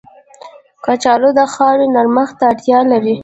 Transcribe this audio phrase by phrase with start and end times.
[0.85, 3.15] کچالو د خاورې نرمښت ته اړتیا لري